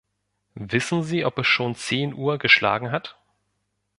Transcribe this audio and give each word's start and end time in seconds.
Wissen 0.55 1.03
Sie, 1.03 1.25
ob 1.25 1.37
es 1.37 1.45
schon 1.45 1.75
zehn 1.75 2.15
Uhr 2.15 2.39
geschlagen 2.39 2.89
hat? 2.91 3.19